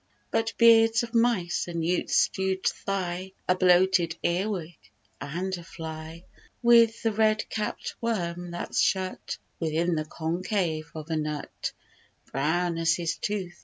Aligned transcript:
But 0.31 0.53
beards 0.57 1.03
of 1.03 1.13
mice, 1.13 1.67
a 1.67 1.75
newt's 1.75 2.15
stew'd 2.15 2.65
thigh, 2.65 3.33
A 3.47 3.53
bloated 3.53 4.15
earwig, 4.23 4.75
and 5.21 5.55
a 5.55 5.63
fly; 5.63 6.23
With 6.63 7.03
the 7.03 7.11
red 7.11 7.47
capt 7.51 7.93
worm, 8.01 8.49
that's 8.49 8.81
shut 8.81 9.37
Within 9.59 9.93
the 9.93 10.05
concave 10.05 10.89
of 10.95 11.11
a 11.11 11.17
nut, 11.17 11.71
Brown 12.31 12.79
as 12.79 12.95
his 12.95 13.15
tooth. 13.15 13.59